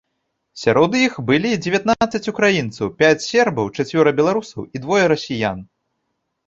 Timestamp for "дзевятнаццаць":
1.65-2.23